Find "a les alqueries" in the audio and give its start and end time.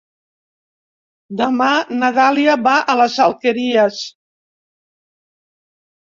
2.95-4.01